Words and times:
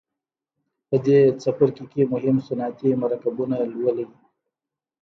په 0.87 0.95
دې 1.05 1.19
څپرکي 1.41 1.85
کې 1.91 2.01
مهم 2.13 2.37
صنعتي 2.47 2.89
مرکبونه 3.03 3.55
لولئ. 3.73 4.07